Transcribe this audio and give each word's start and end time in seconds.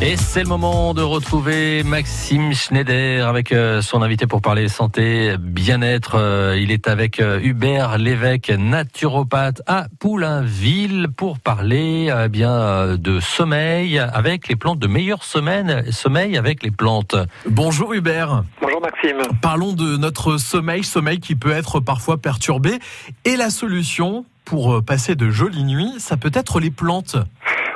Et 0.00 0.16
c'est 0.16 0.44
le 0.44 0.48
moment 0.48 0.94
de 0.94 1.02
retrouver 1.02 1.82
Maxime 1.82 2.54
Schneider 2.54 3.26
avec 3.26 3.50
euh, 3.50 3.82
son 3.82 4.00
invité 4.00 4.28
pour 4.28 4.40
parler 4.40 4.68
santé, 4.68 5.34
bien-être. 5.40 6.14
Euh, 6.14 6.56
il 6.56 6.70
est 6.70 6.86
avec 6.86 7.18
euh, 7.18 7.40
Hubert 7.42 7.98
Lévesque, 7.98 8.50
naturopathe 8.56 9.60
à 9.66 9.86
Poulainville 9.98 11.08
pour 11.16 11.40
parler 11.40 12.14
bien 12.30 12.96
de 12.96 13.18
sommeil 13.18 13.98
avec 13.98 14.46
les 14.46 14.54
plantes, 14.54 14.78
de 14.78 14.86
meilleure 14.86 15.24
semaine, 15.24 15.90
sommeil 15.90 16.36
avec 16.36 16.62
les 16.62 16.70
plantes. 16.70 17.16
Bonjour 17.48 17.92
Hubert. 17.92 18.44
Bonjour 18.62 18.80
Maxime. 18.80 19.18
Parlons 19.42 19.72
de 19.72 19.96
notre 19.96 20.36
sommeil, 20.36 20.84
sommeil 20.84 21.18
qui 21.18 21.34
peut 21.34 21.50
être 21.50 21.80
parfois 21.80 22.18
perturbé. 22.18 22.78
Et 23.24 23.34
la 23.34 23.50
solution 23.50 24.24
pour 24.44 24.82
passer 24.82 25.16
de 25.16 25.28
jolies 25.28 25.64
nuits, 25.64 25.94
ça 25.98 26.16
peut 26.16 26.30
être 26.32 26.60
les 26.60 26.70
plantes. 26.70 27.16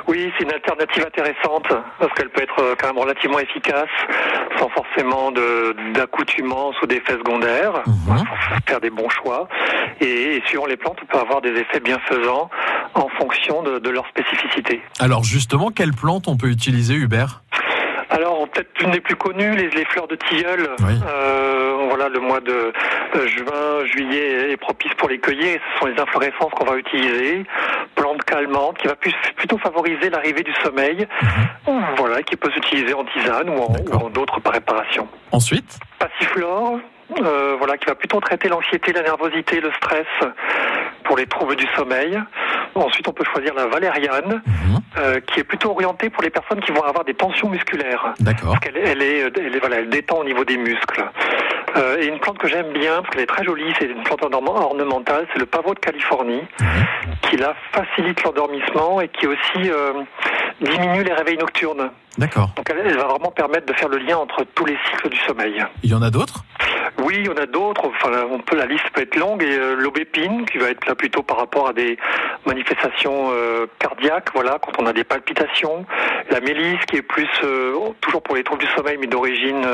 Oui, 0.07 0.31
c'est 0.37 0.43
une 0.43 0.53
alternative 0.53 1.05
intéressante 1.05 1.67
parce 1.99 2.13
qu'elle 2.13 2.29
peut 2.29 2.43
être 2.43 2.59
euh, 2.59 2.75
quand 2.77 2.87
même 2.87 2.97
relativement 2.97 3.39
efficace 3.39 3.89
sans 4.59 4.69
forcément 4.69 5.31
d'accoutumance 5.93 6.75
ou 6.81 6.87
d'effets 6.87 7.13
secondaires. 7.13 7.83
Mhm. 7.87 8.23
faire 8.67 8.79
des 8.81 8.89
bons 8.89 9.09
choix. 9.09 9.47
Et, 10.01 10.41
suivant 10.45 10.65
les 10.65 10.77
plantes, 10.77 10.97
on 11.01 11.05
peut 11.05 11.17
avoir 11.19 11.41
des 11.41 11.51
effets 11.51 11.79
bienfaisants 11.79 12.49
en 12.93 13.07
fonction 13.17 13.63
de, 13.63 13.79
de 13.79 13.89
leur 13.89 14.05
spécificité. 14.07 14.81
Alors 14.99 15.23
justement, 15.23 15.69
quelles 15.69 15.93
plantes 15.93 16.27
on 16.27 16.37
peut 16.37 16.49
utiliser, 16.49 16.95
Hubert? 16.95 17.41
Alors 18.09 18.47
peut-être 18.49 18.69
une 18.81 18.91
des 18.91 19.01
plus 19.01 19.15
connues, 19.15 19.55
les, 19.55 19.69
les 19.69 19.85
fleurs 19.85 20.07
de 20.07 20.15
tilleul. 20.15 20.69
Euh, 20.81 21.87
voilà, 21.89 22.09
le 22.09 22.19
mois 22.19 22.39
de 22.41 22.71
juin, 23.27 23.85
juillet 23.85 24.51
est 24.51 24.57
propice 24.57 24.93
pour 24.97 25.09
les 25.09 25.19
cueillir. 25.19 25.59
Ce 25.73 25.79
sont 25.79 25.85
les 25.87 25.99
inflorescences 25.99 26.51
qu'on 26.51 26.65
va 26.65 26.77
utiliser. 26.77 27.43
Plante 28.13 28.23
calmante 28.25 28.77
qui 28.77 28.87
va 28.87 28.95
plus, 28.95 29.13
plutôt 29.35 29.57
favoriser 29.57 30.09
l'arrivée 30.09 30.43
du 30.43 30.53
sommeil. 30.63 31.07
Mhm. 31.67 31.81
Voilà, 31.97 32.21
qui 32.21 32.35
peut 32.35 32.51
s'utiliser 32.51 32.93
en 32.93 33.03
tisane 33.05 33.49
ou 33.49 33.59
en, 33.59 34.09
d'autres 34.09 34.39
préparations. 34.39 35.07
Ensuite 35.31 35.79
Passiflore, 35.97 36.79
euh, 37.21 37.55
voilà, 37.57 37.77
qui 37.77 37.85
va 37.85 37.95
plutôt 37.95 38.19
traiter 38.19 38.49
l'anxiété, 38.49 38.93
la 38.93 39.01
nervosité, 39.01 39.61
le 39.61 39.71
stress 39.73 40.05
pour 41.05 41.17
les 41.17 41.25
troubles 41.25 41.55
du 41.55 41.65
sommeil. 41.75 42.19
Ensuite, 42.75 43.07
on 43.07 43.13
peut 43.13 43.23
choisir 43.23 43.53
la 43.53 43.67
valériane, 43.67 44.41
mhm. 44.45 44.79
euh, 44.97 45.19
qui 45.21 45.39
est 45.39 45.43
plutôt 45.43 45.71
orientée 45.71 46.09
pour 46.09 46.23
les 46.23 46.29
personnes 46.29 46.59
qui 46.61 46.71
vont 46.71 46.83
avoir 46.83 47.03
des 47.05 47.13
tensions 47.13 47.49
musculaires. 47.49 48.13
D'accord. 48.19 48.53
Parce 48.53 48.59
qu'elle 48.59 48.77
elle 48.77 49.01
est, 49.01 49.19
elle 49.19 49.55
est, 49.55 49.59
voilà, 49.59 49.77
elle 49.77 49.89
détend 49.89 50.17
au 50.19 50.23
niveau 50.23 50.43
des 50.43 50.57
muscles. 50.57 51.03
Euh, 51.75 51.97
et 51.99 52.07
une 52.07 52.19
plante 52.19 52.37
que 52.37 52.47
j'aime 52.47 52.71
bien, 52.73 53.01
parce 53.01 53.09
qu'elle 53.09 53.23
est 53.23 53.27
très 53.27 53.43
jolie, 53.43 53.73
c'est 53.79 53.85
une 53.85 54.03
plante 54.03 54.23
ornementale, 54.23 55.27
c'est 55.33 55.39
le 55.39 55.45
pavot 55.45 55.73
de 55.73 55.79
Californie, 55.79 56.41
qui 57.23 57.37
la 57.37 57.55
facilite 57.71 58.23
l'endormissement 58.23 59.01
et 59.01 59.07
qui 59.07 59.27
aussi 59.27 59.69
euh, 59.69 59.93
diminue 60.61 61.03
les 61.03 61.13
réveils 61.13 61.37
nocturnes. 61.37 61.89
D'accord. 62.17 62.51
Donc 62.55 62.69
elle, 62.69 62.83
elle, 62.85 62.97
va 62.97 63.07
vraiment 63.07 63.31
permettre 63.31 63.65
de 63.65 63.73
faire 63.73 63.89
le 63.89 63.97
lien 63.97 64.17
entre 64.17 64.43
tous 64.53 64.65
les 64.65 64.77
cycles 64.89 65.09
du 65.09 65.17
sommeil. 65.19 65.63
Il 65.81 65.89
y 65.89 65.95
en 65.95 66.01
a 66.03 66.11
d'autres? 66.11 66.43
Oui, 67.03 67.27
en 67.29 67.37
a 67.41 67.45
d'autres. 67.45 67.87
Enfin, 67.87 68.25
on 68.29 68.39
peut, 68.39 68.55
la 68.55 68.65
liste 68.65 68.89
peut 68.93 69.01
être 69.01 69.15
longue. 69.15 69.43
Et 69.43 69.57
euh, 69.57 69.75
l'aubépine, 69.75 70.45
qui 70.45 70.57
va 70.57 70.69
être 70.69 70.85
là 70.87 70.95
plutôt 70.95 71.23
par 71.23 71.37
rapport 71.37 71.67
à 71.67 71.73
des 71.73 71.97
manifestations 72.45 73.29
euh, 73.31 73.67
cardiaques, 73.79 74.29
voilà, 74.33 74.59
quand 74.59 74.71
on 74.79 74.85
a 74.85 74.93
des 74.93 75.03
palpitations. 75.03 75.85
La 76.29 76.39
mélisse, 76.39 76.79
qui 76.87 76.97
est 76.97 77.01
plus 77.01 77.29
euh, 77.43 77.75
toujours 78.01 78.21
pour 78.21 78.35
les 78.35 78.43
troubles 78.43 78.61
du 78.61 78.71
sommeil, 78.71 78.97
mais 78.99 79.07
d'origine 79.07 79.65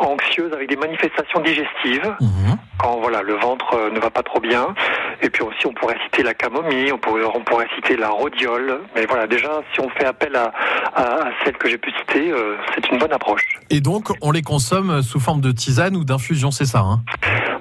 anxieuse, 0.00 0.52
avec 0.52 0.68
des 0.68 0.76
manifestations 0.76 1.40
digestives. 1.40 2.14
Mhm. 2.20 2.56
Quand 2.78 2.98
voilà, 3.00 3.22
le 3.22 3.34
ventre 3.34 3.90
ne 3.90 4.00
va 4.00 4.10
pas 4.10 4.22
trop 4.22 4.40
bien. 4.40 4.74
Et 5.22 5.30
puis 5.30 5.42
aussi, 5.42 5.66
on 5.66 5.72
pourrait 5.72 5.96
citer 6.04 6.22
la 6.22 6.34
camomille, 6.34 6.92
on 6.92 6.98
pourrait, 6.98 7.24
on 7.24 7.42
pourrait 7.42 7.68
citer 7.76 7.96
la 7.96 8.10
rhodiole. 8.10 8.80
Mais 8.94 9.06
voilà, 9.06 9.26
déjà, 9.26 9.62
si 9.72 9.80
on 9.80 9.88
fait 9.90 10.04
appel 10.04 10.36
à, 10.36 10.52
à, 10.94 11.30
celle 11.44 11.56
que 11.56 11.68
j'ai 11.68 11.78
pu 11.78 11.90
citer, 11.92 12.32
c'est 12.74 12.88
une 12.90 12.98
bonne 12.98 13.12
approche. 13.12 13.44
Et 13.70 13.80
donc, 13.80 14.10
on 14.22 14.30
les 14.30 14.42
consomme 14.42 15.02
sous 15.02 15.20
forme 15.20 15.40
de 15.40 15.52
tisane 15.52 15.96
ou 15.96 16.04
d'infusion, 16.04 16.50
c'est 16.50 16.66
ça 16.66 16.80
hein? 16.80 17.00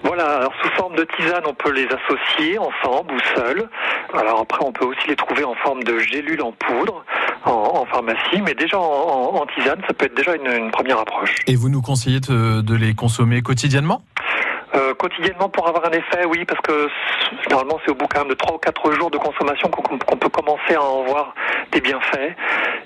Voilà, 0.04 0.38
alors 0.38 0.54
sous 0.62 0.70
forme 0.72 0.96
de 0.96 1.08
tisane, 1.18 1.44
on 1.48 1.54
peut 1.54 1.72
les 1.72 1.88
associer 1.88 2.60
ensemble 2.60 3.14
ou 3.14 3.20
seuls. 3.36 3.70
Alors 4.14 4.42
après, 4.42 4.64
on 4.64 4.72
peut 4.72 4.86
aussi 4.86 5.08
les 5.08 5.16
trouver 5.16 5.44
en 5.44 5.56
forme 5.56 5.84
de 5.84 5.98
gélules 5.98 6.42
en 6.42 6.52
poudre 6.52 7.04
en, 7.46 7.86
pharmacie, 7.86 8.42
mais 8.44 8.54
déjà 8.54 8.78
en, 8.78 9.46
tisane, 9.56 9.82
ça 9.88 9.94
peut 9.94 10.06
être 10.06 10.16
déjà 10.16 10.36
une, 10.36 10.72
première 10.72 11.00
approche. 11.00 11.36
Et 11.48 11.56
vous 11.56 11.70
nous 11.70 11.82
conseillez 11.82 12.20
de 12.20 12.76
les 12.76 12.94
consommer 12.94 13.42
quotidiennement? 13.42 14.02
Euh, 14.76 14.94
quotidiennement 14.96 15.50
pour 15.50 15.68
avoir 15.68 15.86
un 15.86 15.92
effet, 15.92 16.26
oui, 16.26 16.46
parce 16.46 16.60
que 16.62 16.90
généralement 17.44 17.80
c'est 17.86 17.92
au 17.92 17.96
bout 17.96 18.08
quand 18.08 18.22
même 18.22 18.30
de 18.30 18.34
3 18.34 18.56
ou 18.56 18.58
4 18.58 18.92
jours 18.94 19.12
de 19.12 19.18
consommation 19.18 19.70
qu'on 19.70 20.18
peut 20.18 20.30
commencer 20.30 20.76
à 20.76 20.82
en 20.82 21.04
voir 21.04 21.36
des 21.72 21.82
bienfaits. 21.82 22.36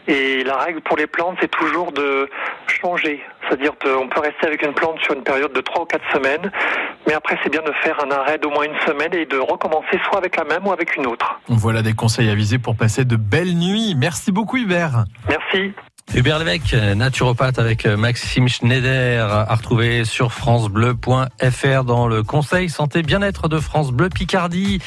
Et 0.07 0.43
la 0.43 0.57
règle 0.57 0.81
pour 0.81 0.97
les 0.97 1.07
plantes, 1.07 1.37
c'est 1.41 1.51
toujours 1.51 1.91
de 1.91 2.29
changer. 2.67 3.21
C'est-à-dire 3.47 3.71
qu'on 3.77 4.07
peut 4.07 4.19
rester 4.19 4.47
avec 4.47 4.61
une 4.63 4.73
plante 4.73 4.99
sur 5.01 5.13
une 5.13 5.23
période 5.23 5.53
de 5.53 5.61
3 5.61 5.83
ou 5.83 5.85
4 5.85 6.01
semaines, 6.13 6.51
mais 7.07 7.13
après 7.13 7.37
c'est 7.43 7.49
bien 7.49 7.61
de 7.61 7.71
faire 7.83 8.03
un 8.03 8.11
arrêt 8.11 8.37
d'au 8.37 8.49
moins 8.49 8.65
une 8.65 8.79
semaine 8.85 9.13
et 9.13 9.25
de 9.25 9.37
recommencer 9.37 9.99
soit 10.09 10.17
avec 10.17 10.35
la 10.35 10.43
même 10.43 10.65
ou 10.67 10.71
avec 10.71 10.95
une 10.97 11.07
autre. 11.07 11.39
Voilà 11.47 11.81
des 11.81 11.93
conseils 11.93 12.29
à 12.29 12.35
viser 12.35 12.59
pour 12.59 12.75
passer 12.75 13.05
de 13.05 13.15
belles 13.15 13.55
nuits. 13.57 13.95
Merci 13.97 14.31
beaucoup 14.31 14.57
Hubert. 14.57 15.05
Merci. 15.29 15.73
Hubert 16.15 16.39
Lévesque, 16.39 16.73
naturopathe 16.73 17.59
avec 17.59 17.85
Maxime 17.85 18.47
Schneider, 18.47 19.31
à 19.31 19.53
retrouver 19.53 20.05
sur 20.05 20.31
francebleu.fr 20.31 21.83
dans 21.83 22.07
le 22.07 22.23
conseil 22.23 22.69
santé 22.69 23.03
bien-être 23.03 23.49
de 23.49 23.59
France 23.59 23.91
Bleu 23.91 24.09
Picardie. 24.09 24.79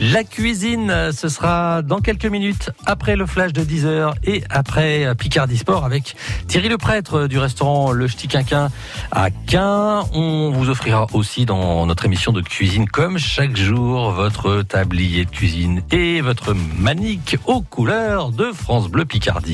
La 0.00 0.24
cuisine, 0.24 1.12
ce 1.12 1.28
sera 1.28 1.82
dans 1.82 2.00
quelques 2.00 2.26
minutes 2.26 2.70
après 2.86 3.16
le 3.16 3.26
flash 3.26 3.52
de 3.52 3.62
10h 3.62 4.14
et 4.24 4.42
après 4.48 5.14
Picardie 5.14 5.58
Sport 5.58 5.84
avec 5.84 6.16
Thierry 6.48 6.68
le 6.68 6.78
prêtre 6.78 7.26
du 7.28 7.38
restaurant 7.38 7.92
Le 7.92 8.08
Ch'ti 8.08 8.26
Quinquin 8.26 8.70
à 9.12 9.28
Quin. 9.30 10.04
On 10.14 10.50
vous 10.50 10.70
offrira 10.70 11.06
aussi 11.12 11.44
dans 11.44 11.86
notre 11.86 12.06
émission 12.06 12.32
de 12.32 12.40
cuisine 12.40 12.88
comme 12.88 13.18
chaque 13.18 13.56
jour 13.56 14.10
votre 14.10 14.62
tablier 14.62 15.26
de 15.26 15.30
cuisine 15.30 15.82
et 15.92 16.22
votre 16.22 16.54
manique 16.54 17.36
aux 17.44 17.60
couleurs 17.60 18.30
de 18.30 18.50
France 18.52 18.88
Bleu 18.88 19.04
Picardie. 19.04 19.50